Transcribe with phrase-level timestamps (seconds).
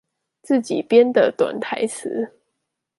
[0.41, 2.31] 自己編的短台詞